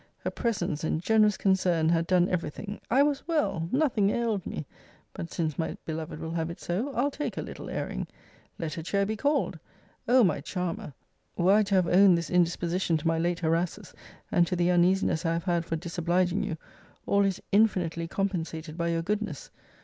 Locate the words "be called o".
9.05-10.23